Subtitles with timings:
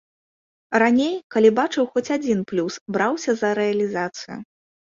[0.83, 4.37] Раней, калі бачыў хоць адзін плюс, браўся за рэалізацыю.